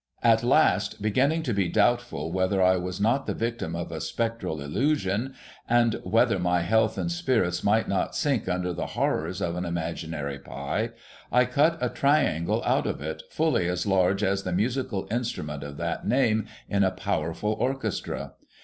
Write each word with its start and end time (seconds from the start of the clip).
At 0.23 0.41
last, 0.43 0.99
beginning 0.99 1.43
to 1.43 1.53
be 1.53 1.69
doubtful 1.69 2.31
whether 2.31 2.59
I 2.59 2.75
was 2.75 2.99
not 2.99 3.27
the 3.27 3.35
victim 3.35 3.75
of 3.75 3.91
a 3.91 4.01
spectral 4.01 4.59
illusion, 4.59 5.35
and 5.69 6.01
whether 6.03 6.39
my 6.39 6.61
health 6.61 6.97
and 6.97 7.11
spirits 7.11 7.63
might 7.63 7.87
not 7.87 8.15
sink 8.15 8.49
under 8.49 8.73
the 8.73 8.87
horrors 8.97 9.41
of 9.43 9.55
an 9.55 9.63
imaginary 9.63 10.39
pie, 10.39 10.89
I 11.31 11.45
cut 11.45 11.77
a 11.81 11.89
triangle 11.89 12.63
out 12.65 12.87
of 12.87 12.99
it, 12.99 13.21
fully 13.29 13.67
as 13.67 13.85
large 13.85 14.23
as 14.23 14.41
the 14.41 14.51
musical 14.53 15.07
instrument 15.11 15.61
of 15.61 15.77
that 15.77 16.07
name 16.07 16.47
in 16.67 16.83
a 16.83 16.89
powerful 16.89 17.53
orchestra. 17.53 18.31